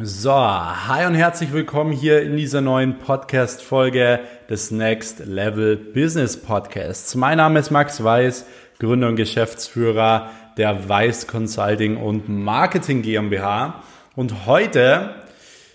[0.00, 7.16] So, hi und herzlich willkommen hier in dieser neuen Podcast-Folge des Next Level Business Podcasts.
[7.16, 8.46] Mein Name ist Max Weiß,
[8.78, 13.82] Gründer und Geschäftsführer der Weiß Consulting und Marketing GmbH.
[14.14, 15.16] Und heute,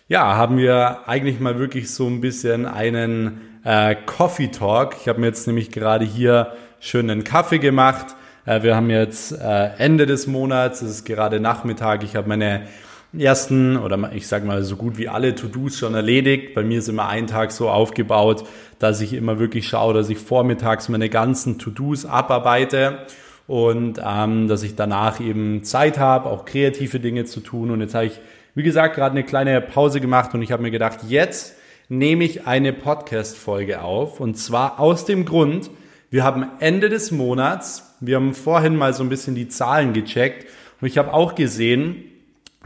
[0.07, 4.95] ja, haben wir eigentlich mal wirklich so ein bisschen einen äh, Coffee Talk.
[5.01, 8.15] Ich habe mir jetzt nämlich gerade hier schön einen Kaffee gemacht.
[8.45, 12.03] Äh, wir haben jetzt äh, Ende des Monats, es ist gerade Nachmittag.
[12.03, 12.69] Ich habe meine
[13.17, 16.55] ersten oder ich sage mal so gut wie alle To-Dos schon erledigt.
[16.55, 18.45] Bei mir ist immer ein Tag so aufgebaut,
[18.79, 23.05] dass ich immer wirklich schaue, dass ich vormittags meine ganzen To-Dos abarbeite
[23.45, 27.71] und ähm, dass ich danach eben Zeit habe, auch kreative Dinge zu tun.
[27.71, 28.19] Und jetzt habe ich,
[28.55, 31.55] wie gesagt, gerade eine kleine Pause gemacht und ich habe mir gedacht, jetzt
[31.89, 35.69] nehme ich eine Podcast-Folge auf und zwar aus dem Grund,
[36.09, 40.47] wir haben Ende des Monats, wir haben vorhin mal so ein bisschen die Zahlen gecheckt
[40.79, 42.05] und ich habe auch gesehen,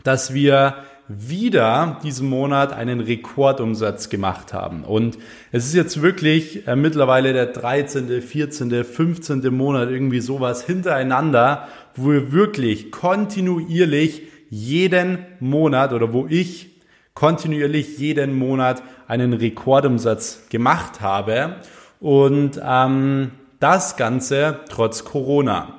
[0.08, 0.76] dass wir
[1.10, 4.84] wieder diesen Monat einen Rekordumsatz gemacht haben.
[4.86, 5.18] Und
[5.52, 9.54] es ist jetzt wirklich äh, mittlerweile der 13., 14., 15.
[9.54, 16.70] Monat, irgendwie sowas hintereinander, wo wir wirklich kontinuierlich jeden Monat oder wo ich
[17.14, 21.58] kontinuierlich jeden Monat einen Rekordumsatz gemacht habe.
[22.00, 25.77] Und ähm, das Ganze trotz Corona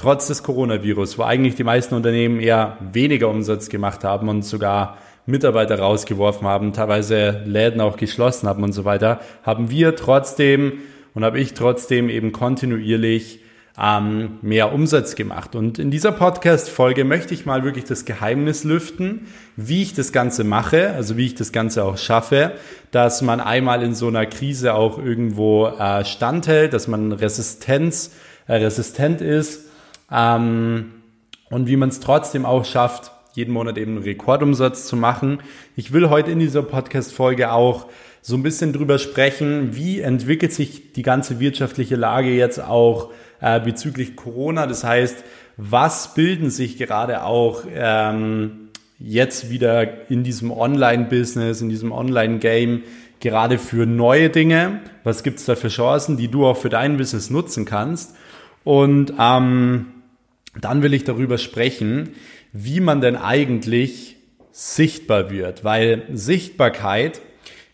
[0.00, 4.96] trotz des Coronavirus, wo eigentlich die meisten Unternehmen eher weniger Umsatz gemacht haben und sogar
[5.26, 10.78] Mitarbeiter rausgeworfen haben, teilweise Läden auch geschlossen haben und so weiter, haben wir trotzdem
[11.12, 13.40] und habe ich trotzdem eben kontinuierlich
[13.78, 15.54] ähm, mehr Umsatz gemacht.
[15.54, 19.26] Und in dieser Podcast-Folge möchte ich mal wirklich das Geheimnis lüften,
[19.56, 22.52] wie ich das Ganze mache, also wie ich das Ganze auch schaffe,
[22.90, 28.12] dass man einmal in so einer Krise auch irgendwo äh, standhält, dass man Resistenz,
[28.46, 29.69] äh, resistent ist
[30.12, 30.92] ähm,
[31.50, 35.38] und wie man es trotzdem auch schafft, jeden Monat eben einen Rekordumsatz zu machen.
[35.76, 37.86] Ich will heute in dieser Podcast-Folge auch
[38.22, 43.10] so ein bisschen drüber sprechen, wie entwickelt sich die ganze wirtschaftliche Lage jetzt auch
[43.40, 44.66] äh, bezüglich Corona.
[44.66, 45.24] Das heißt,
[45.56, 52.82] was bilden sich gerade auch ähm, jetzt wieder in diesem Online-Business, in diesem Online-Game
[53.20, 54.80] gerade für neue Dinge?
[55.04, 58.14] Was gibt es da für Chancen, die du auch für dein Business nutzen kannst?
[58.64, 59.86] Und ähm,
[60.58, 62.10] dann will ich darüber sprechen,
[62.52, 64.16] wie man denn eigentlich
[64.52, 67.20] sichtbar wird, weil Sichtbarkeit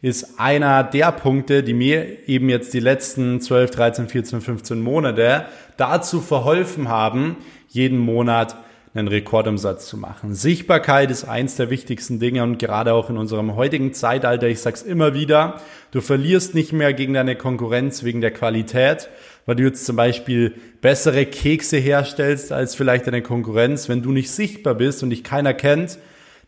[0.03, 5.47] ist einer der Punkte, die mir eben jetzt die letzten 12, 13, 14, 15 Monate
[5.77, 7.37] dazu verholfen haben,
[7.69, 8.57] jeden Monat
[8.95, 10.35] einen Rekordumsatz zu machen.
[10.35, 14.83] Sichtbarkeit ist eins der wichtigsten Dinge und gerade auch in unserem heutigen Zeitalter, ich sag's
[14.83, 15.61] immer wieder,
[15.91, 19.09] du verlierst nicht mehr gegen deine Konkurrenz wegen der Qualität,
[19.47, 23.89] weil du jetzt zum Beispiel bessere Kekse herstellst als vielleicht deine Konkurrenz.
[23.89, 25.99] Wenn du nicht sichtbar bist und dich keiner kennt,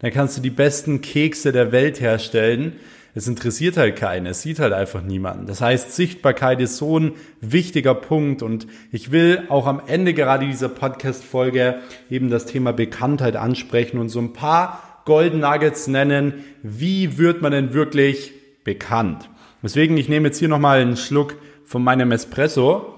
[0.00, 2.74] dann kannst du die besten Kekse der Welt herstellen.
[3.14, 5.46] Es interessiert halt keinen, es sieht halt einfach niemanden.
[5.46, 10.46] Das heißt, Sichtbarkeit ist so ein wichtiger Punkt und ich will auch am Ende gerade
[10.46, 11.80] dieser Podcast-Folge
[12.10, 16.44] eben das Thema Bekanntheit ansprechen und so ein paar Golden Nuggets nennen.
[16.62, 18.32] Wie wird man denn wirklich
[18.62, 19.28] bekannt?
[19.62, 21.34] Deswegen, ich nehme jetzt hier nochmal einen Schluck
[21.68, 22.94] von meinem Espresso.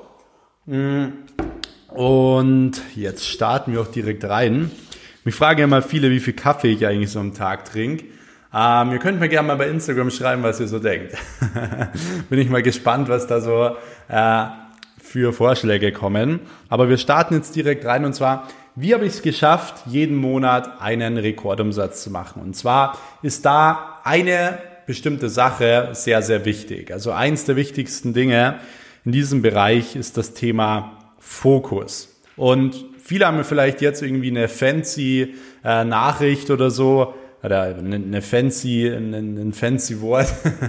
[1.89, 4.71] Und jetzt starten wir auch direkt rein.
[5.25, 8.05] Mich fragen ja mal viele, wie viel Kaffee ich eigentlich so am Tag trinke.
[8.55, 11.15] Ähm, ihr könnt mir gerne mal bei Instagram schreiben, was ihr so denkt.
[12.31, 13.77] Bin ich mal gespannt, was da so
[14.09, 14.45] äh,
[15.01, 16.41] für Vorschläge kommen.
[16.69, 20.81] Aber wir starten jetzt direkt rein und zwar, wie habe ich es geschafft, jeden Monat
[20.81, 22.41] einen Rekordumsatz zu machen?
[22.41, 24.59] Und zwar ist da eine
[24.91, 26.91] bestimmte Sache sehr, sehr wichtig.
[26.91, 28.59] Also eins der wichtigsten Dinge
[29.05, 32.09] in diesem Bereich ist das Thema Fokus.
[32.37, 37.15] Und viele haben mir vielleicht jetzt irgendwie eine fancy äh, Nachricht oder so,
[37.45, 40.27] oder eine fancy, ein, fancy Wort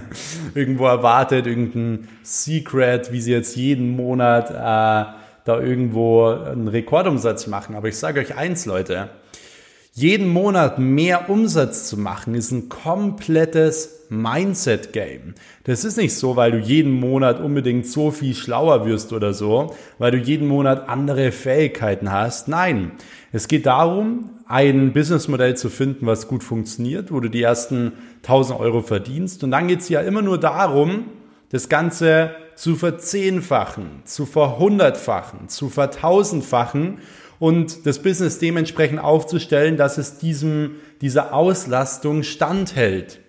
[0.53, 7.73] irgendwo erwartet, irgendein Secret, wie sie jetzt jeden Monat äh, da irgendwo einen Rekordumsatz machen.
[7.75, 9.09] Aber ich sage euch eins, Leute,
[9.93, 15.35] jeden Monat mehr Umsatz zu machen, ist ein komplettes Mindset-Game.
[15.65, 19.75] Das ist nicht so, weil du jeden Monat unbedingt so viel schlauer wirst oder so,
[19.99, 22.47] weil du jeden Monat andere Fähigkeiten hast.
[22.47, 22.91] Nein,
[23.33, 27.93] es geht darum, ein Businessmodell zu finden, was gut funktioniert, wo du die ersten
[28.23, 29.43] 1000 Euro verdienst.
[29.43, 31.05] Und dann geht es ja immer nur darum,
[31.49, 36.99] das Ganze zu verzehnfachen, zu verhundertfachen, zu vertausendfachen
[37.41, 43.19] und das Business dementsprechend aufzustellen, dass es diesem, dieser Auslastung standhält.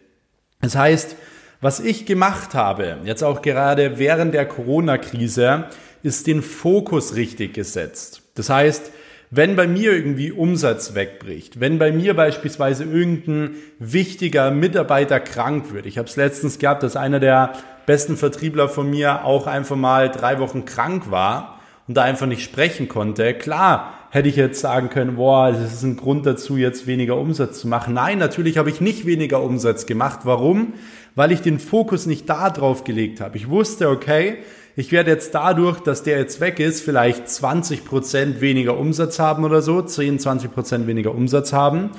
[0.60, 1.16] Das heißt,
[1.62, 5.64] was ich gemacht habe, jetzt auch gerade während der Corona-Krise,
[6.02, 8.20] ist den Fokus richtig gesetzt.
[8.34, 8.92] Das heißt,
[9.30, 15.86] wenn bei mir irgendwie Umsatz wegbricht, wenn bei mir beispielsweise irgendein wichtiger Mitarbeiter krank wird.
[15.86, 17.54] Ich habe es letztens gehabt, dass einer der
[17.86, 22.44] besten Vertriebler von mir auch einfach mal drei Wochen krank war und da einfach nicht
[22.44, 23.32] sprechen konnte.
[23.32, 27.60] Klar, hätte ich jetzt sagen können, boah, das ist ein Grund dazu, jetzt weniger Umsatz
[27.60, 27.94] zu machen.
[27.94, 30.20] Nein, natürlich habe ich nicht weniger Umsatz gemacht.
[30.24, 30.74] Warum?
[31.14, 33.38] Weil ich den Fokus nicht da drauf gelegt habe.
[33.38, 34.36] Ich wusste, okay,
[34.76, 39.44] ich werde jetzt dadurch, dass der jetzt weg ist, vielleicht 20 Prozent weniger Umsatz haben
[39.44, 41.92] oder so, 10, 20 Prozent weniger Umsatz haben.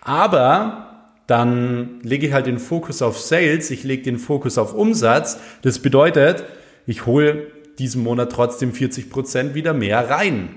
[0.00, 0.86] Aber
[1.26, 5.38] dann lege ich halt den Fokus auf Sales, ich lege den Fokus auf Umsatz.
[5.60, 6.42] Das bedeutet,
[6.86, 7.48] ich hole
[7.78, 10.56] diesen Monat trotzdem 40 Prozent wieder mehr rein.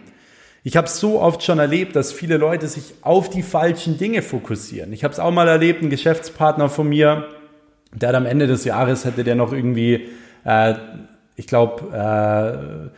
[0.64, 4.94] Ich habe so oft schon erlebt, dass viele Leute sich auf die falschen Dinge fokussieren.
[4.94, 7.28] Ich habe es auch mal erlebt, ein Geschäftspartner von mir,
[7.94, 10.08] der hat am Ende des Jahres hätte der noch irgendwie
[10.46, 10.76] äh,
[11.36, 12.90] ich glaube, äh,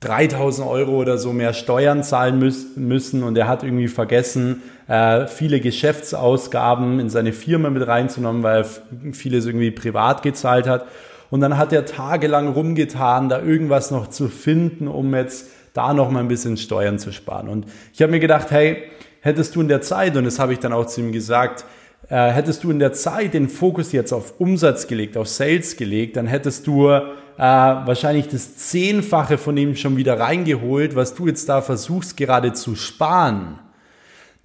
[0.00, 5.60] 3000 Euro oder so mehr Steuern zahlen müssen und er hat irgendwie vergessen, äh, viele
[5.60, 10.86] Geschäftsausgaben in seine Firma mit reinzunehmen, weil er vieles irgendwie privat gezahlt hat.
[11.28, 16.10] Und dann hat er tagelang rumgetan, da irgendwas noch zu finden, um jetzt da noch
[16.10, 17.48] mal ein bisschen Steuern zu sparen.
[17.48, 18.84] Und ich habe mir gedacht, hey,
[19.20, 21.64] hättest du in der Zeit, und das habe ich dann auch zu ihm gesagt,
[22.08, 26.16] äh, hättest du in der Zeit den Fokus jetzt auf Umsatz gelegt, auf Sales gelegt,
[26.16, 27.00] dann hättest du äh,
[27.38, 32.74] wahrscheinlich das Zehnfache von ihm schon wieder reingeholt, was du jetzt da versuchst gerade zu
[32.74, 33.58] sparen.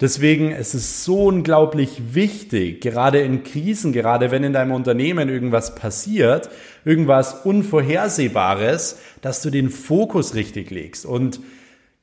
[0.00, 5.30] Deswegen es ist es so unglaublich wichtig, gerade in Krisen, gerade wenn in deinem Unternehmen
[5.30, 6.50] irgendwas passiert,
[6.84, 11.06] irgendwas Unvorhersehbares, dass du den Fokus richtig legst.
[11.06, 11.40] Und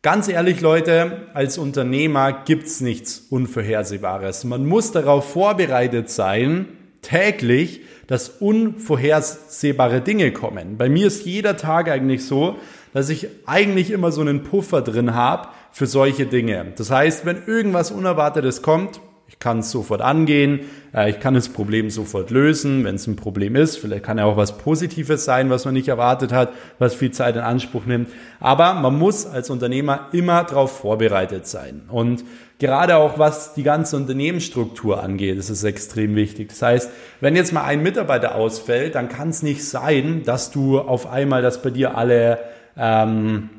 [0.05, 4.43] Ganz ehrlich, Leute, als Unternehmer gibt's nichts Unvorhersehbares.
[4.43, 6.67] Man muss darauf vorbereitet sein,
[7.01, 10.77] täglich, dass unvorhersehbare Dinge kommen.
[10.77, 12.57] Bei mir ist jeder Tag eigentlich so,
[12.91, 16.71] dass ich eigentlich immer so einen Puffer drin habe für solche Dinge.
[16.77, 20.59] Das heißt, wenn irgendwas Unerwartetes kommt, ich kann es sofort angehen,
[20.93, 23.77] äh, ich kann das Problem sofort lösen, wenn es ein Problem ist.
[23.77, 27.35] Vielleicht kann ja auch was Positives sein, was man nicht erwartet hat, was viel Zeit
[27.35, 28.09] in Anspruch nimmt.
[28.39, 31.81] Aber man muss als Unternehmer immer darauf vorbereitet sein.
[31.89, 32.23] Und
[32.59, 36.49] gerade auch was die ganze Unternehmensstruktur angeht, ist es extrem wichtig.
[36.49, 40.79] Das heißt, wenn jetzt mal ein Mitarbeiter ausfällt, dann kann es nicht sein, dass du
[40.79, 42.37] auf einmal, dass bei dir alle,
[42.77, 43.49] ähm,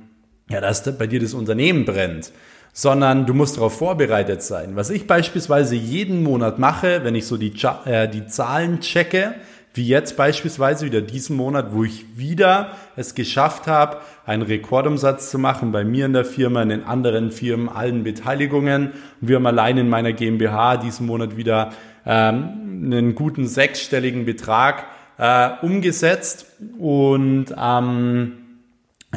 [0.48, 2.32] ja, dass bei dir das Unternehmen brennt
[2.76, 4.74] sondern du musst darauf vorbereitet sein.
[4.74, 7.52] Was ich beispielsweise jeden Monat mache, wenn ich so die,
[7.86, 9.36] äh, die Zahlen checke,
[9.74, 15.38] wie jetzt beispielsweise wieder diesen Monat, wo ich wieder es geschafft habe, einen Rekordumsatz zu
[15.38, 18.92] machen bei mir in der Firma, in den anderen Firmen, allen Beteiligungen.
[19.20, 21.72] Wir haben allein in meiner GmbH diesen Monat wieder
[22.04, 24.84] ähm, einen guten sechsstelligen Betrag
[25.18, 26.46] äh, umgesetzt
[26.78, 28.43] und ähm,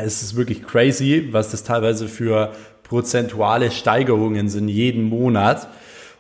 [0.04, 2.52] es ist wirklich crazy, was das teilweise für
[2.84, 5.68] prozentuale Steigerungen sind jeden Monat.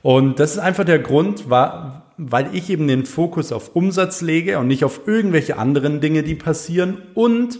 [0.01, 4.68] Und das ist einfach der Grund, weil ich eben den Fokus auf Umsatz lege und
[4.68, 7.01] nicht auf irgendwelche anderen Dinge, die passieren.
[7.13, 7.59] Und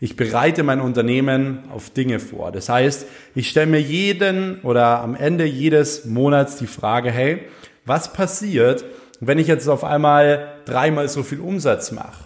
[0.00, 2.52] ich bereite mein Unternehmen auf Dinge vor.
[2.52, 7.40] Das heißt, ich stelle mir jeden oder am Ende jedes Monats die Frage, hey,
[7.86, 8.84] was passiert,
[9.20, 12.24] wenn ich jetzt auf einmal dreimal so viel Umsatz mache?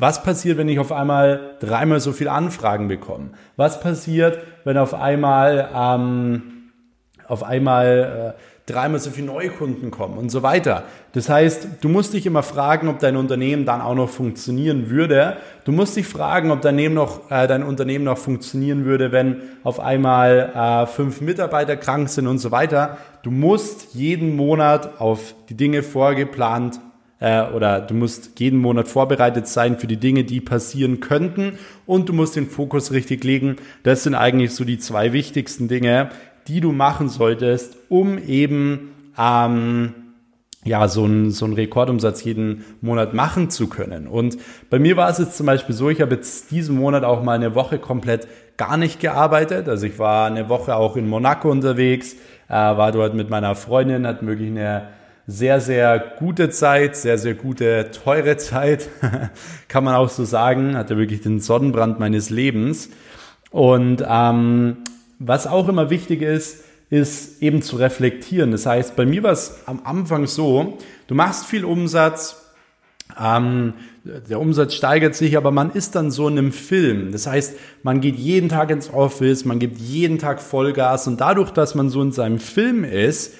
[0.00, 3.30] Was passiert, wenn ich auf einmal dreimal so viele Anfragen bekomme?
[3.56, 6.70] Was passiert, wenn auf einmal, ähm,
[7.26, 10.84] auf einmal äh, dreimal so viele Neukunden kommen und so weiter?
[11.14, 15.38] Das heißt, du musst dich immer fragen, ob dein Unternehmen dann auch noch funktionieren würde.
[15.64, 19.42] Du musst dich fragen, ob dein, Unternehmen noch, äh, dein Unternehmen noch funktionieren würde, wenn
[19.64, 22.98] auf einmal äh, fünf Mitarbeiter krank sind und so weiter.
[23.24, 26.78] Du musst jeden Monat auf die Dinge vorgeplant
[27.20, 32.08] äh, oder du musst jeden Monat vorbereitet sein für die Dinge, die passieren könnten und
[32.08, 33.56] du musst den Fokus richtig legen.
[33.82, 36.10] Das sind eigentlich so die zwei wichtigsten Dinge,
[36.46, 39.94] die du machen solltest, um eben ähm,
[40.64, 44.06] ja, so einen so einen Rekordumsatz jeden Monat machen zu können.
[44.06, 44.36] Und
[44.70, 47.34] bei mir war es jetzt zum Beispiel so, ich habe jetzt diesen Monat auch mal
[47.34, 49.68] eine Woche komplett gar nicht gearbeitet.
[49.68, 52.14] Also ich war eine Woche auch in Monaco unterwegs,
[52.48, 54.88] äh, war dort mit meiner Freundin, hat möglich eine
[55.30, 58.88] sehr, sehr gute Zeit, sehr, sehr gute, teure Zeit,
[59.68, 60.74] kann man auch so sagen.
[60.74, 62.88] Hatte wirklich den Sonnenbrand meines Lebens.
[63.50, 64.78] Und ähm,
[65.18, 68.52] was auch immer wichtig ist, ist eben zu reflektieren.
[68.52, 72.46] Das heißt, bei mir war es am Anfang so, du machst viel Umsatz,
[73.22, 77.12] ähm, der Umsatz steigert sich, aber man ist dann so in einem Film.
[77.12, 81.50] Das heißt, man geht jeden Tag ins Office, man gibt jeden Tag Vollgas und dadurch,
[81.50, 83.34] dass man so in seinem Film ist,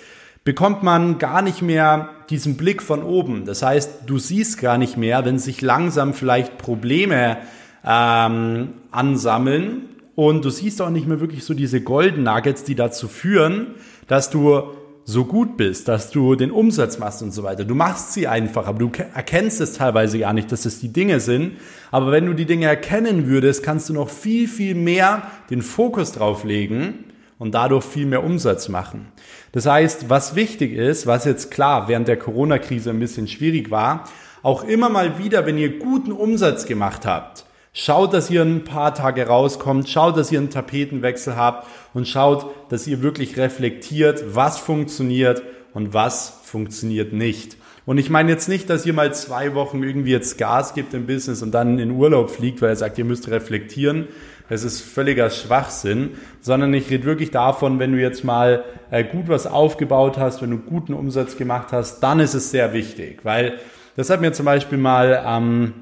[0.44, 3.44] bekommt man gar nicht mehr diesen Blick von oben.
[3.44, 7.38] Das heißt, du siehst gar nicht mehr, wenn sich langsam vielleicht Probleme
[7.84, 9.82] ähm, ansammeln
[10.14, 13.68] und du siehst auch nicht mehr wirklich so diese Golden Nuggets, die dazu führen,
[14.08, 14.62] dass du
[15.04, 17.64] so gut bist, dass du den Umsatz machst und so weiter.
[17.64, 21.20] Du machst sie einfach, aber du erkennst es teilweise gar nicht, dass es die Dinge
[21.20, 21.52] sind.
[21.90, 26.12] Aber wenn du die Dinge erkennen würdest, kannst du noch viel, viel mehr den Fokus
[26.12, 27.04] drauf legen
[27.38, 29.12] und dadurch viel mehr Umsatz machen.
[29.52, 34.04] Das heißt, was wichtig ist, was jetzt klar während der Corona-Krise ein bisschen schwierig war,
[34.42, 37.44] auch immer mal wieder, wenn ihr guten Umsatz gemacht habt,
[37.80, 42.46] Schaut, dass ihr ein paar Tage rauskommt, schaut, dass ihr einen Tapetenwechsel habt und schaut,
[42.70, 47.56] dass ihr wirklich reflektiert, was funktioniert und was funktioniert nicht.
[47.86, 51.06] Und ich meine jetzt nicht, dass ihr mal zwei Wochen irgendwie jetzt Gas gibt im
[51.06, 54.08] Business und dann in Urlaub fliegt, weil ihr sagt, ihr müsst reflektieren.
[54.48, 59.28] Das ist völliger Schwachsinn, sondern ich rede wirklich davon, wenn du jetzt mal äh, gut
[59.28, 63.58] was aufgebaut hast, wenn du guten Umsatz gemacht hast, dann ist es sehr wichtig, weil
[63.96, 65.74] das hat mir zum Beispiel mal ähm,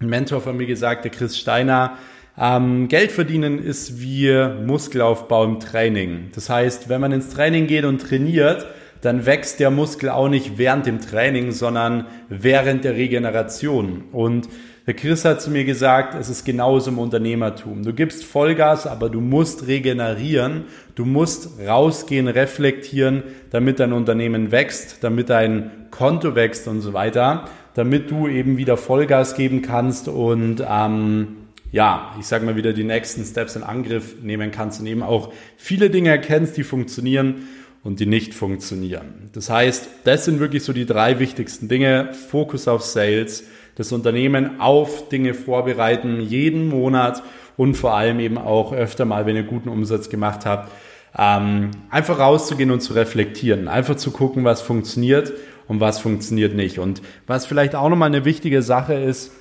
[0.00, 1.98] ein Mentor von mir gesagt, der Chris Steiner,
[2.38, 4.32] ähm, Geld verdienen ist wie
[4.64, 6.30] Muskelaufbau im Training.
[6.34, 8.66] Das heißt, wenn man ins Training geht und trainiert,
[9.00, 14.04] dann wächst der Muskel auch nicht während dem Training, sondern während der Regeneration.
[14.12, 14.48] Und
[14.86, 17.82] der Chris hat zu mir gesagt, es ist genauso im Unternehmertum.
[17.82, 20.64] Du gibst Vollgas, aber du musst regenerieren.
[20.94, 27.48] Du musst rausgehen, reflektieren, damit dein Unternehmen wächst, damit dein Konto wächst und so weiter
[27.74, 31.36] damit du eben wieder Vollgas geben kannst und ähm,
[31.72, 35.32] ja, ich sage mal wieder die nächsten Steps in Angriff nehmen kannst und eben auch
[35.56, 37.48] viele Dinge erkennst, die funktionieren
[37.82, 39.30] und die nicht funktionieren.
[39.32, 42.12] Das heißt, das sind wirklich so die drei wichtigsten Dinge.
[42.12, 43.44] Fokus auf Sales,
[43.76, 47.22] das Unternehmen auf Dinge vorbereiten, jeden Monat
[47.56, 50.70] und vor allem eben auch öfter mal, wenn ihr guten Umsatz gemacht habt,
[51.16, 55.32] ähm, einfach rauszugehen und zu reflektieren, einfach zu gucken, was funktioniert
[55.66, 56.78] und was funktioniert nicht.
[56.78, 59.32] Und was vielleicht auch nochmal eine wichtige Sache ist,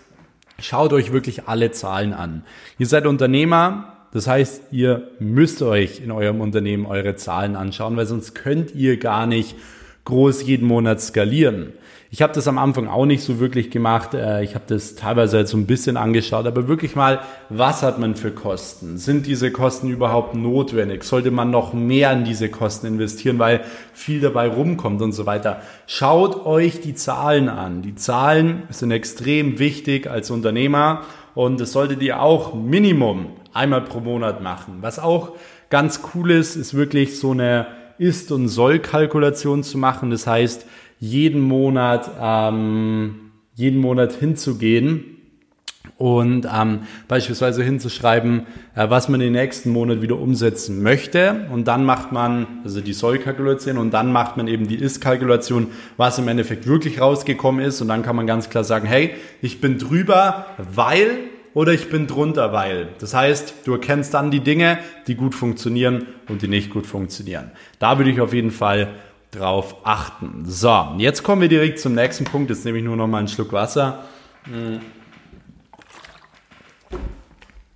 [0.59, 2.43] schaut euch wirklich alle Zahlen an.
[2.77, 8.07] Ihr seid Unternehmer, das heißt, ihr müsst euch in eurem Unternehmen eure Zahlen anschauen, weil
[8.07, 9.55] sonst könnt ihr gar nicht
[10.09, 11.73] groß jeden Monat skalieren.
[12.11, 14.15] Ich habe das am Anfang auch nicht so wirklich gemacht.
[14.15, 17.99] Äh, ich habe das teilweise halt so ein bisschen angeschaut, aber wirklich mal, was hat
[17.99, 18.97] man für Kosten?
[18.97, 21.03] Sind diese Kosten überhaupt notwendig?
[21.03, 23.61] Sollte man noch mehr in diese Kosten investieren, weil
[23.93, 25.61] viel dabei rumkommt und so weiter?
[25.85, 27.83] Schaut euch die Zahlen an.
[27.83, 31.03] Die Zahlen sind extrem wichtig als Unternehmer
[31.35, 34.79] und das solltet ihr auch Minimum einmal pro Monat machen.
[34.81, 35.33] Was auch
[35.69, 37.67] ganz cool ist, ist wirklich so eine
[37.99, 40.09] Ist- und Soll-Kalkulation zu machen.
[40.09, 40.65] Das heißt,
[40.99, 45.17] jeden Monat, ähm, jeden Monat hinzugehen
[45.97, 51.47] und ähm, beispielsweise hinzuschreiben, äh, was man den nächsten Monat wieder umsetzen möchte.
[51.51, 56.17] Und dann macht man, also die Soll-Kalkulation, und dann macht man eben die Ist-Kalkulation, was
[56.17, 57.81] im Endeffekt wirklich rausgekommen ist.
[57.81, 61.17] Und dann kann man ganz klar sagen, hey, ich bin drüber, weil
[61.59, 62.87] oder ich bin drunter, weil.
[62.99, 67.51] Das heißt, du erkennst dann die Dinge, die gut funktionieren und die nicht gut funktionieren.
[67.79, 68.93] Da würde ich auf jeden Fall
[69.31, 70.45] drauf achten.
[70.45, 72.49] So, jetzt kommen wir direkt zum nächsten Punkt.
[72.49, 74.05] Jetzt nehme ich nur noch mal einen Schluck Wasser.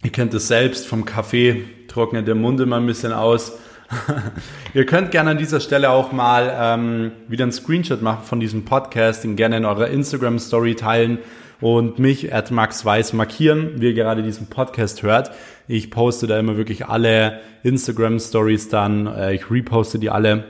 [0.01, 3.51] Ihr kennt es selbst vom Kaffee, trocknet der Mund immer ein bisschen aus.
[4.73, 8.63] Ihr könnt gerne an dieser Stelle auch mal ähm, wieder einen Screenshot machen von diesem
[8.63, 11.19] Podcast, den gerne in eurer Instagram Story teilen
[11.63, 15.31] und mich at Max Weiß markieren, wie ihr gerade diesen Podcast hört.
[15.67, 20.43] Ich poste da immer wirklich alle Instagram Stories dann, äh, ich reposte die alle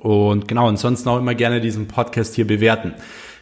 [0.00, 2.92] und genau, ansonsten auch immer gerne diesen Podcast hier bewerten.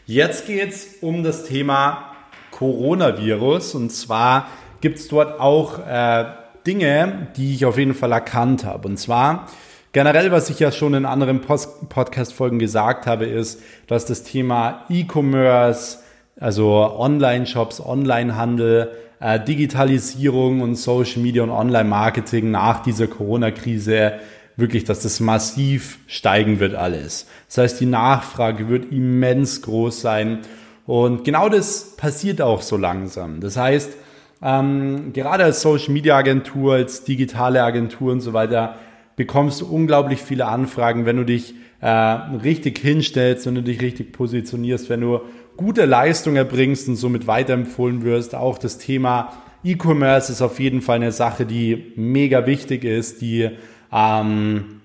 [0.06, 2.12] Jetzt geht's um das Thema
[2.52, 3.74] Coronavirus.
[3.74, 4.46] Und zwar
[4.80, 6.24] gibt's dort auch äh,
[6.66, 8.86] Dinge, die ich auf jeden Fall erkannt habe.
[8.86, 9.48] Und zwar
[9.92, 15.98] generell, was ich ja schon in anderen Podcast-Folgen gesagt habe, ist, dass das Thema E-Commerce,
[16.38, 24.14] also Online-Shops, Online-Handel, äh, Digitalisierung und Social Media und Online-Marketing nach dieser Corona-Krise
[24.56, 27.26] wirklich, dass das massiv steigen wird alles.
[27.48, 30.40] Das heißt, die Nachfrage wird immens groß sein.
[30.86, 33.40] Und genau das passiert auch so langsam.
[33.40, 33.92] Das heißt,
[34.42, 38.76] ähm, gerade als Social Media Agentur, als digitale Agentur und so weiter,
[39.16, 44.12] bekommst du unglaublich viele Anfragen, wenn du dich äh, richtig hinstellst, wenn du dich richtig
[44.12, 45.20] positionierst, wenn du
[45.56, 48.34] gute Leistung erbringst und somit weiterempfohlen wirst.
[48.34, 49.32] Auch das Thema
[49.64, 53.50] E-Commerce ist auf jeden Fall eine Sache, die mega wichtig ist, die
[53.92, 54.80] ähm,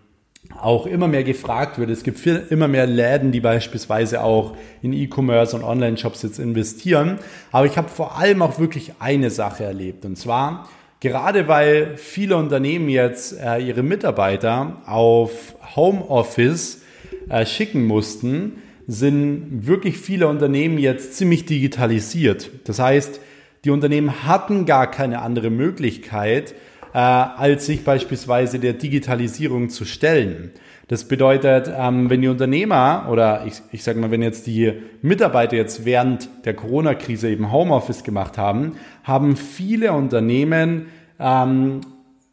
[0.61, 1.89] auch immer mehr gefragt wird.
[1.89, 7.19] Es gibt viel, immer mehr Läden, die beispielsweise auch in E-Commerce und Online-Shops jetzt investieren.
[7.51, 10.05] Aber ich habe vor allem auch wirklich eine Sache erlebt.
[10.05, 10.69] Und zwar,
[10.99, 16.81] gerade weil viele Unternehmen jetzt äh, ihre Mitarbeiter auf Homeoffice
[17.29, 22.49] äh, schicken mussten, sind wirklich viele Unternehmen jetzt ziemlich digitalisiert.
[22.63, 23.19] Das heißt,
[23.65, 26.55] die Unternehmen hatten gar keine andere Möglichkeit,
[26.93, 30.51] äh, als sich beispielsweise der Digitalisierung zu stellen.
[30.87, 35.57] Das bedeutet, ähm, wenn die Unternehmer oder ich, ich sage mal, wenn jetzt die Mitarbeiter
[35.57, 40.85] jetzt während der Corona-Krise eben Homeoffice gemacht haben, haben viele Unternehmen
[41.19, 41.81] ähm,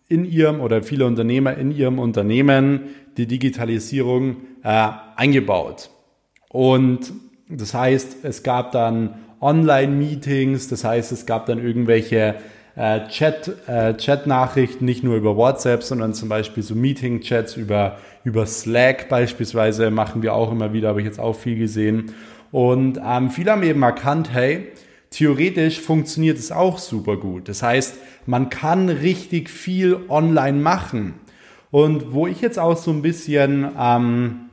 [0.09, 2.83] in ihrem oder viele Unternehmer in ihrem Unternehmen
[3.17, 5.91] die Digitalisierung äh, eingebaut.
[6.55, 7.13] Und
[7.49, 12.37] das heißt, es gab dann Online-Meetings, das heißt, es gab dann irgendwelche
[12.77, 18.47] äh, Chat, äh, Chat-Nachrichten, nicht nur über WhatsApp, sondern zum Beispiel so Meeting-Chats über, über
[18.47, 22.13] Slack beispielsweise machen wir auch immer wieder, habe ich jetzt auch viel gesehen.
[22.53, 24.69] Und ähm, viele haben eben erkannt, hey,
[25.11, 27.49] theoretisch funktioniert es auch super gut.
[27.49, 27.97] Das heißt,
[28.27, 31.15] man kann richtig viel online machen.
[31.73, 34.51] Und wo ich jetzt auch so ein bisschen ähm,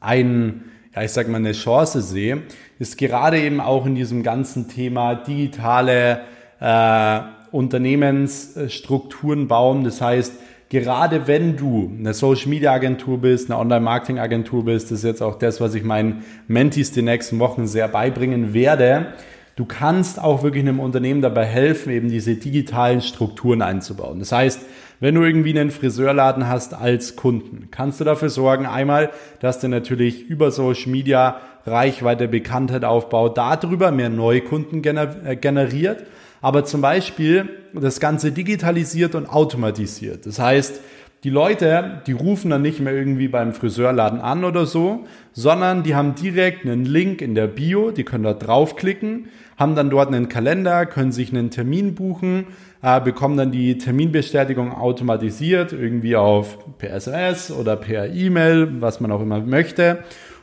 [0.00, 2.42] ein, ja, ich sag mal, eine Chance sehe,
[2.78, 6.22] ist gerade eben auch in diesem ganzen Thema digitale
[6.60, 7.20] äh,
[7.52, 9.84] Unternehmensstrukturen bauen.
[9.84, 10.34] Das heißt,
[10.68, 15.04] gerade wenn du eine Social Media Agentur bist, eine Online Marketing Agentur bist, das ist
[15.04, 19.14] jetzt auch das, was ich meinen Mentis die nächsten Wochen sehr beibringen werde.
[19.60, 24.18] Du kannst auch wirklich einem Unternehmen dabei helfen, eben diese digitalen Strukturen einzubauen.
[24.18, 24.62] Das heißt,
[25.00, 29.68] wenn du irgendwie einen Friseurladen hast als Kunden, kannst du dafür sorgen, einmal, dass der
[29.68, 36.06] natürlich über Social Media Reichweite, Bekanntheit aufbaut, darüber mehr Neukunden äh, generiert
[36.40, 40.26] aber zum Beispiel das Ganze digitalisiert und automatisiert.
[40.26, 40.80] Das heißt,
[41.22, 45.94] die Leute, die rufen dann nicht mehr irgendwie beim Friseurladen an oder so, sondern die
[45.94, 49.28] haben direkt einen Link in der Bio, die können da draufklicken,
[49.60, 52.46] haben dann dort einen Kalender, können sich einen Termin buchen,
[52.82, 59.12] äh, bekommen dann die Terminbestätigung automatisiert, irgendwie auf per SMS oder per E-Mail, was man
[59.12, 59.98] auch immer möchte.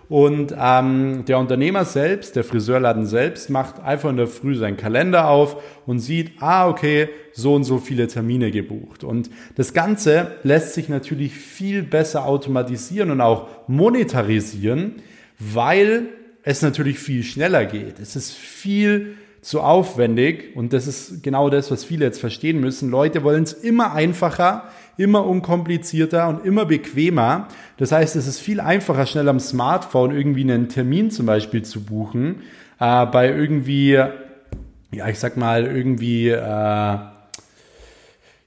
[0.08, 5.28] Und ähm, der Unternehmer selbst, der Friseurladen selbst, macht einfach in der Früh seinen Kalender
[5.28, 5.58] auf
[5.88, 9.04] und sieht, ah, okay, so und so viele Termine gebucht.
[9.04, 14.98] Und das Ganze lässt sich natürlich viel besser automatisieren und auch monetarisieren,
[15.40, 16.08] weil
[16.48, 18.00] es natürlich viel schneller geht.
[18.00, 22.90] Es ist viel zu aufwendig und das ist genau das, was viele jetzt verstehen müssen.
[22.90, 24.64] Leute wollen es immer einfacher,
[24.96, 27.50] immer unkomplizierter und immer bequemer.
[27.76, 31.84] Das heißt, es ist viel einfacher, schnell am Smartphone irgendwie einen Termin zum Beispiel zu
[31.84, 32.44] buchen,
[32.80, 36.98] äh, bei irgendwie, ja, ich sag mal, irgendwie, äh,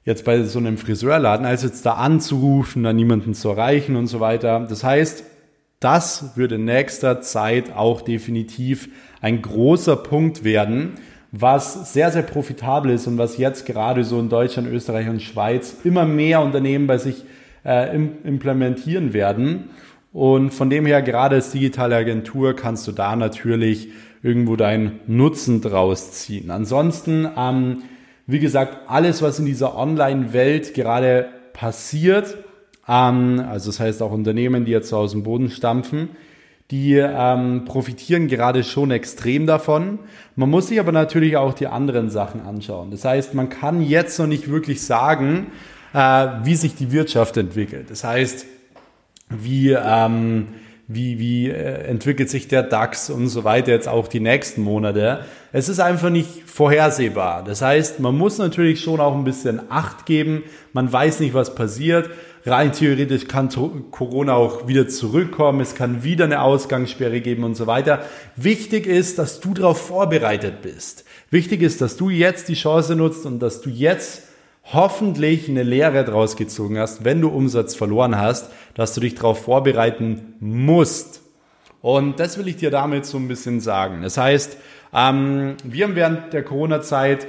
[0.06, 4.20] jetzt bei so einem Friseurladen, als jetzt da anzurufen, da niemanden zu erreichen und so
[4.20, 4.66] weiter.
[4.66, 5.24] Das heißt,
[5.80, 8.88] das wird in nächster Zeit auch definitiv
[9.20, 10.92] ein großer Punkt werden,
[11.32, 15.76] was sehr, sehr profitabel ist und was jetzt gerade so in Deutschland, Österreich und Schweiz
[15.84, 17.24] immer mehr Unternehmen bei sich
[17.64, 19.70] äh, implementieren werden.
[20.12, 23.88] Und von dem her, gerade als digitale Agentur, kannst du da natürlich
[24.22, 26.50] irgendwo deinen Nutzen draus ziehen.
[26.50, 27.82] Ansonsten, ähm,
[28.26, 32.36] wie gesagt, alles, was in dieser Online-Welt gerade passiert,
[32.90, 36.10] ähm, also das heißt auch Unternehmen, die jetzt aus dem Boden stampfen,
[36.72, 40.00] die ähm, profitieren gerade schon extrem davon.
[40.36, 42.90] Man muss sich aber natürlich auch die anderen Sachen anschauen.
[42.90, 45.48] Das heißt, man kann jetzt noch nicht wirklich sagen,
[45.92, 47.90] äh, wie sich die Wirtschaft entwickelt.
[47.90, 48.46] Das heißt,
[49.28, 50.48] wie, ähm,
[50.86, 55.24] wie, wie äh, entwickelt sich der DAX und so weiter jetzt auch die nächsten Monate.
[55.52, 57.44] Es ist einfach nicht vorhersehbar.
[57.44, 60.42] Das heißt, man muss natürlich schon auch ein bisschen Acht geben.
[60.72, 62.10] Man weiß nicht, was passiert
[62.46, 63.48] rein theoretisch kann
[63.90, 68.04] Corona auch wieder zurückkommen, es kann wieder eine Ausgangssperre geben und so weiter.
[68.36, 71.04] Wichtig ist, dass du darauf vorbereitet bist.
[71.30, 74.24] Wichtig ist, dass du jetzt die Chance nutzt und dass du jetzt
[74.64, 79.42] hoffentlich eine Lehre draus gezogen hast, wenn du Umsatz verloren hast, dass du dich darauf
[79.42, 81.22] vorbereiten musst.
[81.82, 84.02] Und das will ich dir damit so ein bisschen sagen.
[84.02, 84.56] Das heißt,
[84.92, 87.26] ähm, wir haben während der Corona-Zeit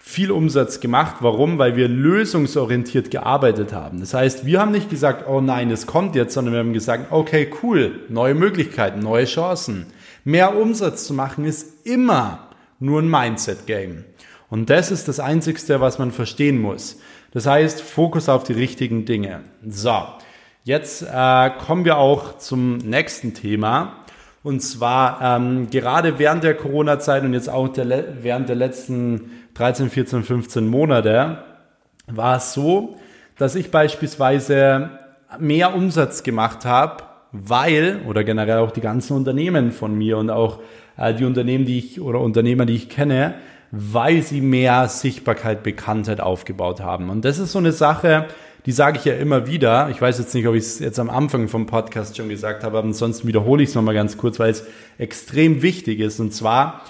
[0.00, 1.16] viel Umsatz gemacht.
[1.20, 1.58] Warum?
[1.58, 4.00] Weil wir lösungsorientiert gearbeitet haben.
[4.00, 7.12] Das heißt, wir haben nicht gesagt, oh nein, es kommt jetzt, sondern wir haben gesagt,
[7.12, 9.86] okay, cool, neue Möglichkeiten, neue Chancen.
[10.24, 12.48] Mehr Umsatz zu machen ist immer
[12.80, 14.04] nur ein Mindset-Game.
[14.50, 16.98] Und das ist das Einzigste, was man verstehen muss.
[17.32, 19.42] Das heißt, Fokus auf die richtigen Dinge.
[19.66, 20.02] So,
[20.64, 23.97] jetzt äh, kommen wir auch zum nächsten Thema.
[24.48, 29.90] Und zwar ähm, gerade während der Corona-Zeit und jetzt auch der, während der letzten 13,
[29.90, 31.44] 14, 15 Monate
[32.06, 32.96] war es so,
[33.36, 34.88] dass ich beispielsweise
[35.38, 40.60] mehr Umsatz gemacht habe, weil, oder generell auch die ganzen Unternehmen von mir und auch
[40.96, 43.34] äh, die Unternehmen, die ich oder Unternehmer, die ich kenne,
[43.70, 47.10] weil sie mehr Sichtbarkeit, Bekanntheit aufgebaut haben.
[47.10, 48.28] Und das ist so eine Sache,
[48.68, 49.88] die sage ich ja immer wieder.
[49.88, 52.76] Ich weiß jetzt nicht, ob ich es jetzt am Anfang vom Podcast schon gesagt habe,
[52.76, 54.66] aber ansonsten wiederhole ich es nochmal ganz kurz, weil es
[54.98, 56.20] extrem wichtig ist.
[56.20, 56.84] Und zwar,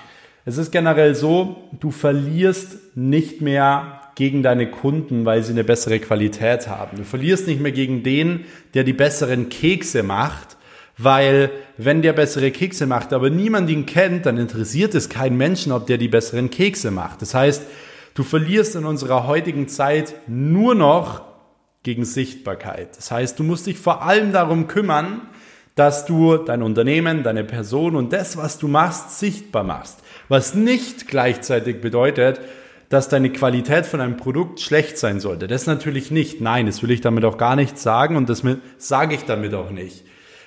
[0.45, 6.01] es ist generell so, du verlierst nicht mehr gegen deine Kunden, weil sie eine bessere
[6.01, 6.97] Qualität haben.
[6.97, 8.41] Du verlierst nicht mehr gegen den,
[8.75, 10.57] der die besseren Kekse macht,
[10.97, 15.71] weil wenn der bessere Kekse macht, aber niemand ihn kennt, dann interessiert es keinen Menschen,
[15.71, 17.23] ob der die besseren Kekse macht.
[17.23, 17.63] Das heißt,
[18.15, 21.29] du verlierst in unserer heutigen Zeit nur noch
[21.83, 22.97] gegen Sichtbarkeit.
[22.97, 25.23] Das heißt, du musst dich vor allem darum kümmern,
[25.75, 30.01] dass du dein Unternehmen, deine Person und das, was du machst, sichtbar machst.
[30.29, 32.41] Was nicht gleichzeitig bedeutet,
[32.89, 35.47] dass deine Qualität von einem Produkt schlecht sein sollte.
[35.47, 36.41] Das natürlich nicht.
[36.41, 38.43] Nein, das will ich damit auch gar nicht sagen und das
[38.79, 40.05] sage ich damit auch nicht.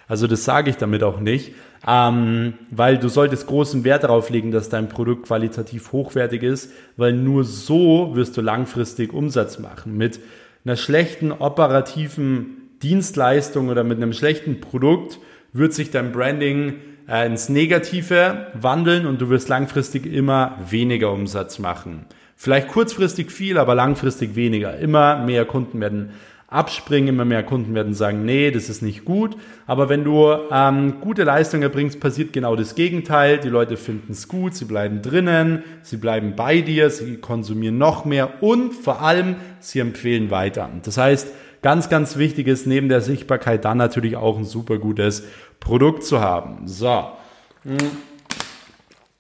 [0.07, 1.53] Also das sage ich damit auch nicht,
[1.87, 7.13] ähm, weil du solltest großen Wert darauf legen, dass dein Produkt qualitativ hochwertig ist, weil
[7.13, 9.95] nur so wirst du langfristig Umsatz machen.
[9.95, 10.19] Mit
[10.65, 15.19] einer schlechten operativen Dienstleistung oder mit einem schlechten Produkt
[15.53, 16.75] wird sich dein Branding
[17.07, 22.05] äh, ins Negative wandeln und du wirst langfristig immer weniger Umsatz machen.
[22.35, 24.77] Vielleicht kurzfristig viel, aber langfristig weniger.
[24.77, 26.11] Immer mehr Kunden werden
[26.51, 29.37] abspringen, immer mehr Kunden werden sagen, nee, das ist nicht gut.
[29.65, 33.39] Aber wenn du ähm, gute Leistung erbringst, passiert genau das Gegenteil.
[33.39, 38.03] Die Leute finden es gut, sie bleiben drinnen, sie bleiben bei dir, sie konsumieren noch
[38.03, 40.69] mehr und vor allem, sie empfehlen weiter.
[40.83, 41.29] Das heißt,
[41.61, 45.23] ganz, ganz wichtig ist neben der Sichtbarkeit dann natürlich auch ein super gutes
[45.61, 46.67] Produkt zu haben.
[46.67, 47.05] So.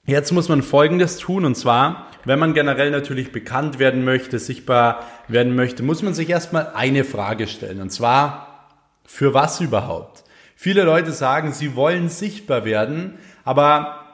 [0.05, 5.05] Jetzt muss man Folgendes tun und zwar, wenn man generell natürlich bekannt werden möchte, sichtbar
[5.27, 7.81] werden möchte, muss man sich erstmal eine Frage stellen.
[7.81, 8.69] Und zwar,
[9.05, 10.23] für was überhaupt?
[10.55, 14.05] Viele Leute sagen, sie wollen sichtbar werden, aber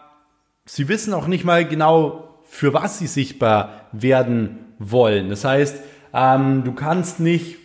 [0.65, 5.29] sie wissen auch nicht mal genau, für was sie sichtbar werden wollen.
[5.29, 5.81] Das heißt,
[6.13, 7.57] ähm, du kannst nicht,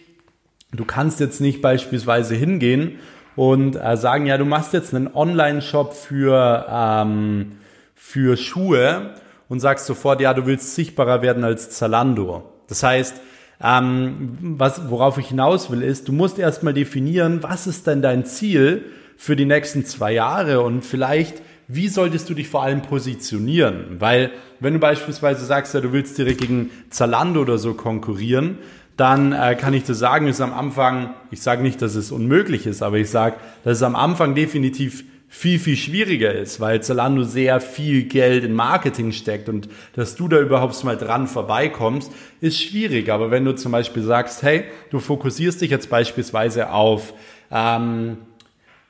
[0.72, 2.98] du kannst jetzt nicht beispielsweise hingehen
[3.36, 7.52] und äh, sagen, ja, du machst jetzt einen Online-Shop für, ähm,
[7.94, 9.14] für Schuhe
[9.52, 12.42] und sagst sofort, ja, du willst sichtbarer werden als Zalando.
[12.68, 13.20] Das heißt,
[13.62, 18.24] ähm, was, worauf ich hinaus will, ist, du musst erstmal definieren, was ist denn dein
[18.24, 18.86] Ziel
[19.18, 23.96] für die nächsten zwei Jahre und vielleicht, wie solltest du dich vor allem positionieren?
[23.98, 28.56] Weil, wenn du beispielsweise sagst, ja, du willst direkt gegen Zalando oder so konkurrieren,
[28.96, 32.66] dann äh, kann ich dir sagen, ist am Anfang, ich sage nicht, dass es unmöglich
[32.66, 35.04] ist, aber ich sage, dass es am Anfang definitiv
[35.34, 40.28] viel, viel schwieriger ist, weil Zalando sehr viel Geld in Marketing steckt und dass du
[40.28, 43.08] da überhaupt mal dran vorbeikommst, ist schwierig.
[43.08, 47.14] Aber wenn du zum Beispiel sagst, hey, du fokussierst dich jetzt beispielsweise auf,
[47.50, 48.18] ähm,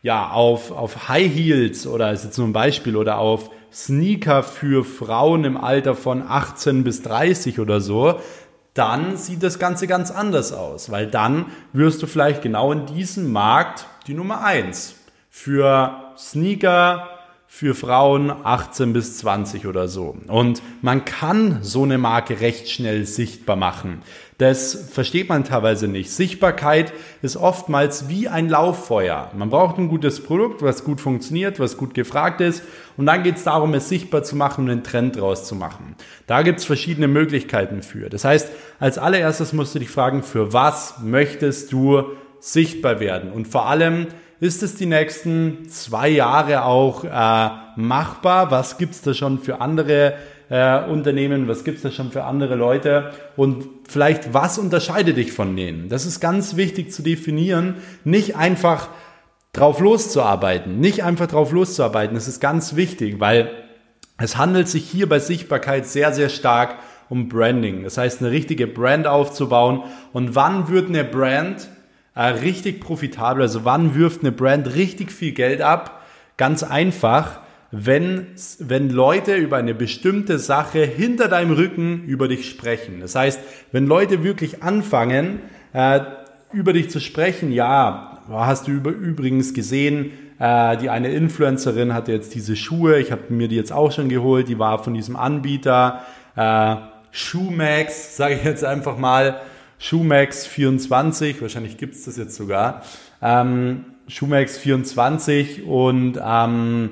[0.03, 4.85] ja, auf, auf High Heels oder ist jetzt nur ein Beispiel oder auf Sneaker für
[4.85, 8.19] Frauen im Alter von 18 bis 30 oder so,
[8.75, 13.31] dann sieht das Ganze ganz anders aus, weil dann wirst du vielleicht genau in diesem
[13.31, 14.97] Markt die Nummer eins
[15.31, 17.09] für Sneaker
[17.55, 20.17] für Frauen 18 bis 20 oder so.
[20.29, 24.01] Und man kann so eine Marke recht schnell sichtbar machen.
[24.39, 26.11] Das versteht man teilweise nicht.
[26.11, 29.31] Sichtbarkeit ist oftmals wie ein Lauffeuer.
[29.37, 32.63] Man braucht ein gutes Produkt, was gut funktioniert, was gut gefragt ist.
[32.97, 35.95] Und dann geht es darum, es sichtbar zu machen und einen Trend draus zu machen.
[36.27, 38.09] Da gibt es verschiedene Möglichkeiten für.
[38.09, 42.05] Das heißt, als allererstes musst du dich fragen, für was möchtest du
[42.41, 43.31] sichtbar werden?
[43.31, 44.07] Und vor allem,
[44.43, 48.51] ist es die nächsten zwei Jahre auch äh, machbar?
[48.51, 50.15] Was gibt's da schon für andere
[50.49, 51.47] äh, Unternehmen?
[51.47, 53.13] Was gibt's da schon für andere Leute?
[53.37, 55.89] Und vielleicht, was unterscheidet dich von denen?
[55.89, 57.77] Das ist ganz wichtig zu definieren.
[58.03, 58.89] Nicht einfach
[59.53, 60.81] drauf loszuarbeiten.
[60.81, 62.17] Nicht einfach drauf loszuarbeiten.
[62.17, 63.49] Das ist ganz wichtig, weil
[64.19, 67.85] es handelt sich hier bei Sichtbarkeit sehr, sehr stark um Branding.
[67.85, 69.85] Das heißt, eine richtige Brand aufzubauen.
[70.13, 71.69] Und wann wird eine Brand
[72.17, 73.43] richtig profitabel.
[73.43, 76.03] Also wann wirft eine Brand richtig viel Geld ab?
[76.37, 78.27] Ganz einfach, wenn,
[78.59, 83.01] wenn Leute über eine bestimmte Sache hinter deinem Rücken über dich sprechen.
[83.01, 83.41] Das heißt,
[83.73, 85.41] wenn Leute wirklich anfangen,
[85.73, 86.01] äh,
[86.53, 92.13] über dich zu sprechen, ja, hast du über, übrigens gesehen, äh, die eine Influencerin hatte
[92.13, 95.17] jetzt diese Schuhe, ich habe mir die jetzt auch schon geholt, die war von diesem
[95.17, 96.03] Anbieter,
[96.37, 96.77] äh,
[97.11, 99.41] Shoemax, sage ich jetzt einfach mal,
[99.83, 102.83] Schumax 24, wahrscheinlich gibt es das jetzt sogar,
[103.21, 106.91] ähm, Schumax 24 und ähm,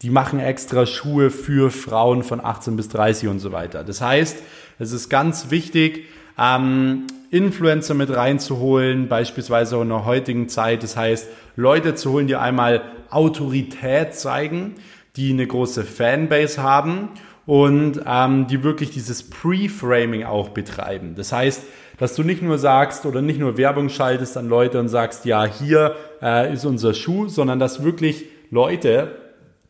[0.00, 3.84] die machen extra Schuhe für Frauen von 18 bis 30 und so weiter.
[3.84, 4.38] Das heißt,
[4.78, 6.06] es ist ganz wichtig,
[6.38, 10.82] ähm, Influencer mit reinzuholen, beispielsweise auch in der heutigen Zeit.
[10.82, 14.76] Das heißt, Leute zu holen, die einmal Autorität zeigen,
[15.16, 17.10] die eine große Fanbase haben
[17.44, 21.16] und ähm, die wirklich dieses Pre-Framing auch betreiben.
[21.16, 21.64] Das heißt,
[22.00, 25.44] dass du nicht nur sagst oder nicht nur Werbung schaltest an Leute und sagst, ja,
[25.44, 29.16] hier äh, ist unser Schuh, sondern dass wirklich Leute,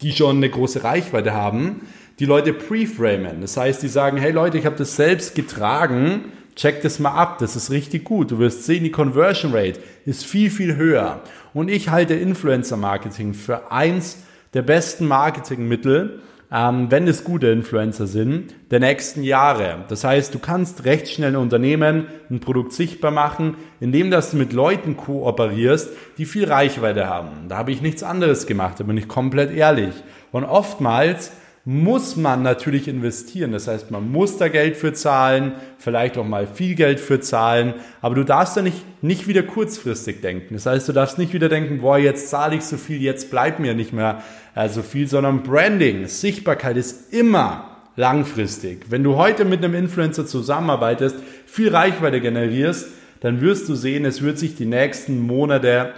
[0.01, 1.88] die schon eine große Reichweite haben,
[2.21, 3.40] die Leute preframen.
[3.40, 7.38] Das heißt, die sagen, hey Leute, ich habe das selbst getragen, check das mal ab,
[7.40, 8.31] das ist richtig gut.
[8.31, 11.23] Du wirst sehen, die Conversion Rate ist viel, viel höher.
[11.53, 14.19] Und ich halte Influencer Marketing für eins
[14.55, 16.21] der besten Marketingmittel,
[16.52, 19.84] ähm, wenn es gute Influencer sind, der nächsten Jahre.
[19.88, 24.36] Das heißt, du kannst recht schnell ein Unternehmen, ein Produkt sichtbar machen, indem dass du
[24.36, 27.48] mit Leuten kooperierst, die viel Reichweite haben.
[27.48, 29.94] Da habe ich nichts anderes gemacht, da bin ich komplett ehrlich.
[30.32, 31.32] Und oftmals
[31.64, 33.53] muss man natürlich investieren.
[33.53, 37.75] Das heißt, man muss da Geld für zahlen, vielleicht auch mal viel Geld für zahlen,
[38.01, 40.55] aber du darfst da nicht, nicht wieder kurzfristig denken.
[40.55, 43.61] Das heißt, du darfst nicht wieder denken, boah, jetzt zahle ich so viel, jetzt bleibt
[43.61, 44.23] mir nicht mehr
[44.55, 48.87] äh, so viel, sondern Branding, Sichtbarkeit ist immer langfristig.
[48.88, 52.88] Wenn du heute mit einem Influencer zusammenarbeitest, viel Reichweite generierst,
[53.20, 55.92] dann wirst du sehen, es wird sich die nächsten Monate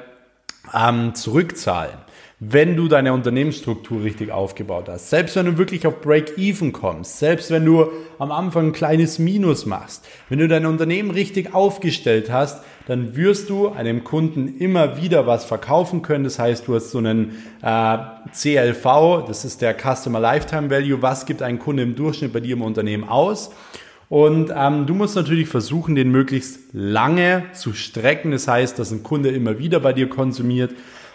[0.74, 1.94] ähm, zurückzahlen
[2.44, 5.10] wenn du deine Unternehmensstruktur richtig aufgebaut hast.
[5.10, 7.86] Selbst wenn du wirklich auf Break-Even kommst, selbst wenn du
[8.18, 13.48] am Anfang ein kleines Minus machst, wenn du dein Unternehmen richtig aufgestellt hast, dann wirst
[13.48, 16.24] du einem Kunden immer wieder was verkaufen können.
[16.24, 17.98] Das heißt, du hast so einen äh,
[18.32, 21.00] CLV, das ist der Customer Lifetime Value.
[21.00, 23.52] Was gibt ein Kunde im Durchschnitt bei dir im Unternehmen aus?
[24.08, 28.32] Und ähm, du musst natürlich versuchen, den möglichst lange zu strecken.
[28.32, 30.72] Das heißt, dass ein Kunde immer wieder bei dir konsumiert.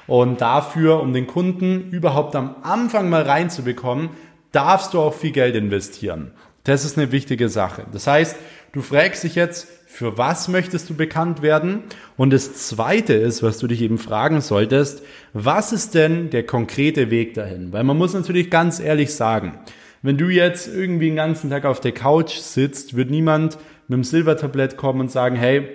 [0.08, 4.10] Und dafür, um den Kunden überhaupt am Anfang mal reinzubekommen,
[4.52, 6.32] darfst du auch viel Geld investieren.
[6.64, 7.86] Das ist eine wichtige Sache.
[7.92, 8.38] Das heißt,
[8.72, 11.84] du fragst dich jetzt, für was möchtest du bekannt werden?
[12.18, 15.02] Und das Zweite ist, was du dich eben fragen solltest,
[15.34, 17.72] was ist denn der konkrete Weg dahin?
[17.72, 19.58] Weil man muss natürlich ganz ehrlich sagen,
[20.02, 24.04] wenn du jetzt irgendwie den ganzen Tag auf der Couch sitzt, wird niemand mit dem
[24.04, 25.68] Silbertablett kommen und sagen, hey,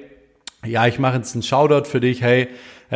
[0.64, 2.48] ja, ich mache jetzt einen Shoutout für dich, hey,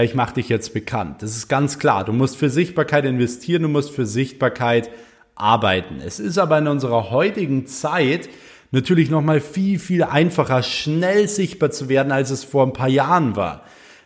[0.02, 1.22] ich mache dich jetzt bekannt.
[1.22, 2.04] Das ist ganz klar.
[2.04, 4.90] Du musst für Sichtbarkeit investieren, du musst für Sichtbarkeit
[5.34, 6.00] arbeiten.
[6.04, 8.28] Es ist aber in unserer heutigen Zeit
[8.72, 13.36] natürlich nochmal viel, viel einfacher, schnell sichtbar zu werden, als es vor ein paar Jahren
[13.36, 13.62] war.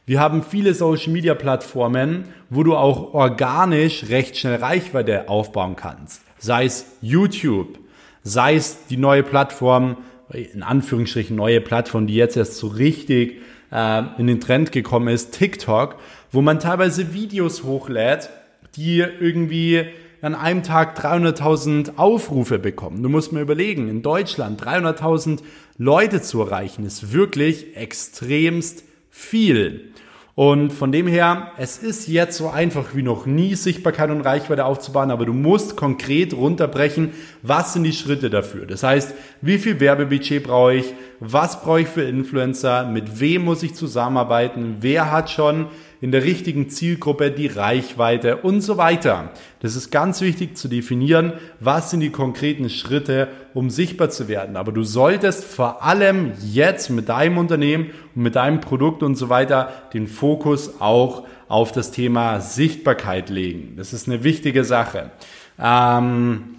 [0.06, 6.22] Wir haben viele Social-Media-Plattformen, wo du auch organisch recht schnell Reichweite aufbauen kannst.
[6.38, 7.78] Sei es YouTube,
[8.22, 9.98] sei es die neue Plattform,
[10.32, 15.32] in Anführungsstrichen neue Plattform, die jetzt erst so richtig äh, in den Trend gekommen ist,
[15.32, 15.96] TikTok,
[16.32, 18.30] wo man teilweise Videos hochlädt,
[18.76, 19.86] die irgendwie
[20.22, 23.02] an einem Tag 300.000 Aufrufe bekommen.
[23.02, 25.40] Du musst mir überlegen, in Deutschland 300.000
[25.78, 29.92] Leute zu erreichen, ist wirklich extremst viel.
[30.34, 34.64] Und von dem her, es ist jetzt so einfach wie noch nie, Sichtbarkeit und Reichweite
[34.64, 37.12] aufzubauen, aber du musst konkret runterbrechen,
[37.42, 38.66] was sind die Schritte dafür.
[38.66, 43.62] Das heißt, wie viel Werbebudget brauche ich, was brauche ich für Influencer, mit wem muss
[43.62, 45.66] ich zusammenarbeiten, wer hat schon
[46.00, 49.30] in der richtigen Zielgruppe die Reichweite und so weiter.
[49.60, 54.56] Das ist ganz wichtig zu definieren, was sind die konkreten Schritte, um sichtbar zu werden.
[54.56, 59.28] Aber du solltest vor allem jetzt mit deinem Unternehmen und mit deinem Produkt und so
[59.28, 63.74] weiter den Fokus auch auf das Thema Sichtbarkeit legen.
[63.76, 65.10] Das ist eine wichtige Sache.
[65.58, 66.56] Ähm,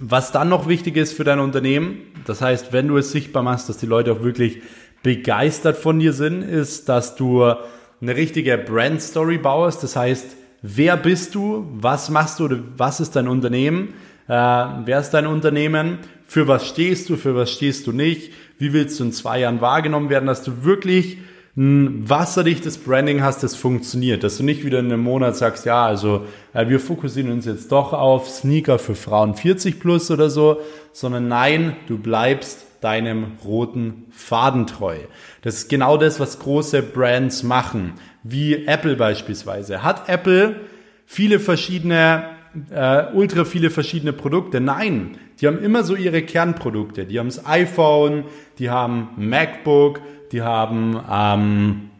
[0.00, 3.68] was dann noch wichtig ist für dein Unternehmen, das heißt, wenn du es sichtbar machst,
[3.68, 4.60] dass die Leute auch wirklich
[5.02, 7.54] begeistert von dir sind, ist, dass du
[8.00, 9.82] eine richtige Brand Story baust.
[9.82, 13.94] Das heißt, wer bist du, was machst du, was ist dein Unternehmen,
[14.28, 18.72] äh, wer ist dein Unternehmen, für was stehst du, für was stehst du nicht, wie
[18.72, 21.18] willst du in zwei Jahren wahrgenommen werden, dass du wirklich
[21.56, 25.84] ein wasserdichtes Branding hast, das funktioniert, dass du nicht wieder in einem Monat sagst, ja,
[25.84, 30.60] also äh, wir fokussieren uns jetzt doch auf Sneaker für Frauen 40 plus oder so,
[30.92, 34.96] sondern nein, du bleibst deinem roten Faden treu.
[35.42, 39.82] Das ist genau das, was große Brands machen, wie Apple beispielsweise.
[39.82, 40.60] Hat Apple
[41.06, 42.24] viele verschiedene,
[42.70, 44.60] äh, ultra viele verschiedene Produkte?
[44.60, 47.06] Nein, die haben immer so ihre Kernprodukte.
[47.06, 48.24] Die haben das iPhone,
[48.58, 50.00] die haben MacBook,
[50.32, 51.90] die haben, ähm,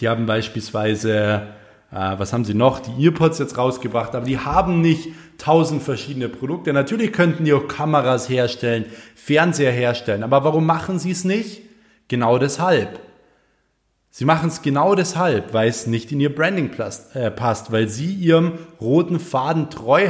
[0.00, 1.48] die haben beispielsweise
[1.92, 2.80] äh, was haben sie noch?
[2.80, 6.72] Die Earpods jetzt rausgebracht, aber die haben nicht tausend verschiedene Produkte.
[6.72, 11.62] Natürlich könnten die auch Kameras herstellen, Fernseher herstellen, aber warum machen sie es nicht?
[12.08, 13.00] Genau deshalb.
[14.12, 16.70] Sie machen es genau deshalb, weil es nicht in ihr Branding
[17.14, 20.08] äh, passt, weil sie ihrem roten Faden treu,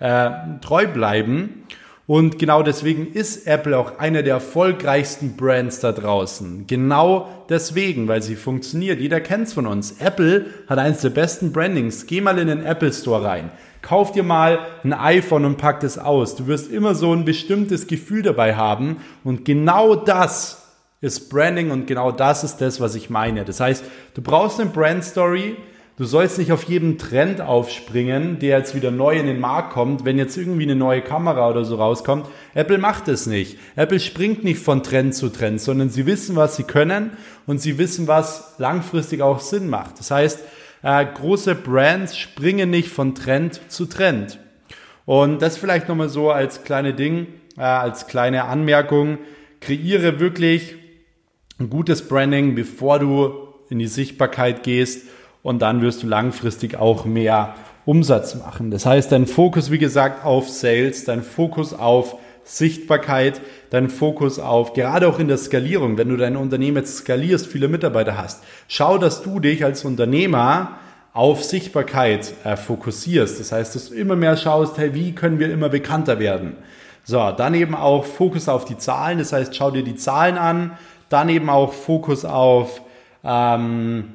[0.00, 0.30] äh,
[0.62, 1.64] treu bleiben
[2.06, 6.66] und genau deswegen ist Apple auch einer der erfolgreichsten Brands da draußen.
[6.66, 8.98] Genau deswegen, weil sie funktioniert.
[8.98, 10.00] Jeder kennt's von uns.
[10.00, 12.06] Apple hat eines der besten Brandings.
[12.06, 13.52] Geh mal in den Apple Store rein.
[13.82, 16.34] Kauf dir mal ein iPhone und pack es aus.
[16.34, 18.96] Du wirst immer so ein bestimmtes Gefühl dabei haben.
[19.22, 20.62] Und genau das
[21.00, 23.44] ist Branding und genau das ist das, was ich meine.
[23.44, 23.84] Das heißt,
[24.14, 25.56] du brauchst eine Brand Story,
[25.98, 30.06] Du sollst nicht auf jeden Trend aufspringen, der jetzt wieder neu in den Markt kommt,
[30.06, 32.26] wenn jetzt irgendwie eine neue Kamera oder so rauskommt.
[32.54, 33.58] Apple macht es nicht.
[33.76, 37.10] Apple springt nicht von Trend zu Trend, sondern sie wissen, was sie können
[37.46, 39.98] und sie wissen, was langfristig auch Sinn macht.
[39.98, 40.40] Das heißt,
[40.82, 44.38] äh, große Brands springen nicht von Trend zu Trend.
[45.04, 47.26] Und das vielleicht nochmal so als kleine Ding,
[47.58, 49.18] äh, als kleine Anmerkung.
[49.60, 50.74] Kreiere wirklich
[51.58, 53.34] ein gutes Branding, bevor du
[53.68, 55.02] in die Sichtbarkeit gehst
[55.42, 58.70] und dann wirst du langfristig auch mehr Umsatz machen.
[58.70, 64.72] Das heißt, dein Fokus, wie gesagt, auf Sales, dein Fokus auf Sichtbarkeit, dein Fokus auf,
[64.72, 68.98] gerade auch in der Skalierung, wenn du dein Unternehmen jetzt skalierst, viele Mitarbeiter hast, schau,
[68.98, 70.78] dass du dich als Unternehmer
[71.12, 73.38] auf Sichtbarkeit äh, fokussierst.
[73.38, 76.56] Das heißt, dass du immer mehr schaust, hey, wie können wir immer bekannter werden?
[77.04, 80.72] So, dann eben auch Fokus auf die Zahlen, das heißt, schau dir die Zahlen an,
[81.08, 82.80] dann eben auch Fokus auf
[83.24, 84.14] ähm,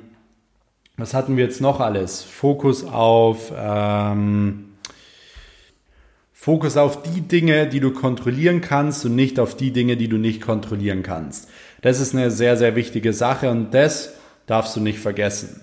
[0.97, 2.23] was hatten wir jetzt noch alles?
[2.23, 4.67] Fokus auf ähm,
[6.33, 10.17] Fokus auf die Dinge, die du kontrollieren kannst und nicht auf die Dinge, die du
[10.17, 11.49] nicht kontrollieren kannst.
[11.81, 14.13] Das ist eine sehr, sehr wichtige Sache und das
[14.45, 15.61] darfst du nicht vergessen.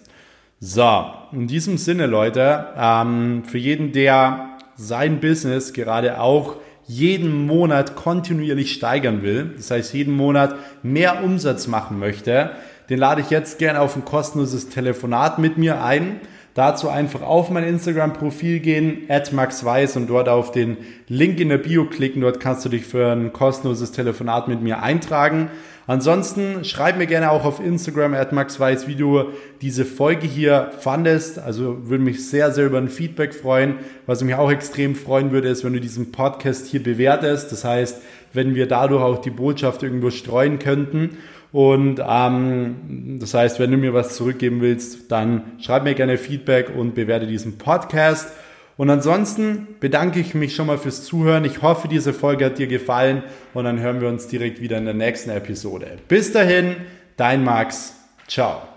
[0.61, 7.97] So, in diesem Sinne, Leute, ähm, für jeden, der sein Business gerade auch jeden Monat
[7.97, 12.51] kontinuierlich steigern will, das heißt jeden Monat mehr Umsatz machen möchte,
[12.89, 16.21] den lade ich jetzt gerne auf ein kostenloses Telefonat mit mir ein.
[16.55, 20.77] Dazu einfach auf mein Instagram-Profil gehen, maxweiss und dort auf den
[21.09, 22.21] Link in der Bio klicken.
[22.21, 25.51] Dort kannst du dich für ein kostenloses Telefonat mit mir eintragen.
[25.87, 29.25] Ansonsten schreib mir gerne auch auf Instagram at maxweiss, wie du
[29.61, 31.39] diese Folge hier fandest.
[31.39, 33.75] Also würde mich sehr, sehr über ein Feedback freuen.
[34.07, 37.53] Was mich auch extrem freuen würde, ist, wenn du diesen Podcast hier bewertest.
[37.53, 38.01] Das heißt,
[38.33, 41.19] wenn wir dadurch auch die Botschaft irgendwo streuen könnten.
[41.55, 46.73] Und ähm, das heißt, wenn du mir was zurückgeben willst, dann schreib mir gerne Feedback
[46.77, 48.33] und bewerte diesen Podcast.
[48.77, 51.45] Und ansonsten bedanke ich mich schon mal fürs Zuhören.
[51.45, 54.85] Ich hoffe, diese Folge hat dir gefallen und dann hören wir uns direkt wieder in
[54.85, 55.99] der nächsten Episode.
[56.09, 56.75] Bis dahin,
[57.17, 57.95] dein Max.
[58.27, 58.74] Ciao.